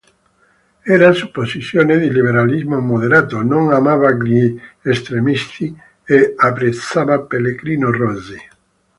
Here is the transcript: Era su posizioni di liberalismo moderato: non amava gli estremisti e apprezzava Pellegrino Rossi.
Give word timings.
Era 0.83 1.11
su 1.13 1.29
posizioni 1.31 1.95
di 1.99 2.11
liberalismo 2.11 2.79
moderato: 2.79 3.43
non 3.43 3.71
amava 3.71 4.09
gli 4.09 4.59
estremisti 4.81 5.77
e 6.03 6.33
apprezzava 6.35 7.19
Pellegrino 7.21 7.91
Rossi. 7.91 8.37